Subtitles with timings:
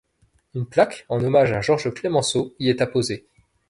[0.55, 3.27] Une plaque en hommage à Georges Clemenceau y est apposée.